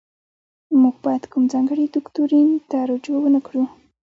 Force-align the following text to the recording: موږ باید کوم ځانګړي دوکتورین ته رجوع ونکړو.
موږ 0.81 0.95
باید 1.05 1.23
کوم 1.31 1.43
ځانګړي 1.53 1.85
دوکتورین 1.87 2.49
ته 2.69 2.77
رجوع 2.89 3.19
ونکړو. 3.23 3.63